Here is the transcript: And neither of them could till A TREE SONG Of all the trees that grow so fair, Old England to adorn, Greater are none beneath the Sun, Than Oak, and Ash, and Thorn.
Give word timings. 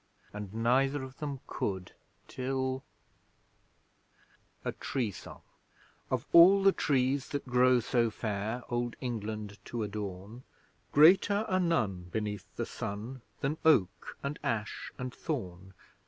And 0.33 0.51
neither 0.51 1.03
of 1.03 1.19
them 1.19 1.41
could 1.45 1.91
till 2.27 2.83
A 4.65 4.71
TREE 4.71 5.11
SONG 5.11 5.41
Of 6.09 6.25
all 6.33 6.63
the 6.63 6.71
trees 6.71 7.29
that 7.29 7.45
grow 7.45 7.79
so 7.81 8.09
fair, 8.09 8.63
Old 8.69 8.95
England 8.99 9.59
to 9.65 9.83
adorn, 9.83 10.41
Greater 10.91 11.45
are 11.47 11.59
none 11.59 12.05
beneath 12.11 12.47
the 12.55 12.65
Sun, 12.65 13.21
Than 13.41 13.59
Oak, 13.63 14.17
and 14.23 14.39
Ash, 14.43 14.91
and 14.97 15.13
Thorn. 15.13 15.75